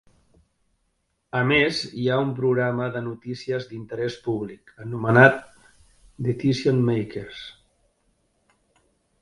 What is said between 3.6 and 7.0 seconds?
d'interès públic anomenat "Decision